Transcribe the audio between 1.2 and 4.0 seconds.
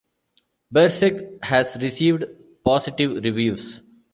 has received positive reviews.